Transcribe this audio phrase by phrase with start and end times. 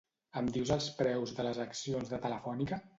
[0.41, 2.87] Em dius els preus de les accions de Telefònica?